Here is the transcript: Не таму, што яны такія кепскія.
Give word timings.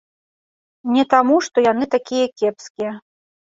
Не 0.95 1.03
таму, 1.13 1.35
што 1.49 1.57
яны 1.67 1.85
такія 1.97 2.25
кепскія. 2.43 2.91